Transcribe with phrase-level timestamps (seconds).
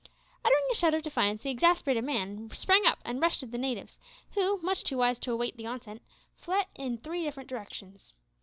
[0.43, 3.99] Uttering a shout of defiance, the exasperated man sprang up and rushed at the natives,
[4.31, 6.01] who, much too wise to await the onset,
[6.33, 8.15] fled in three different directions.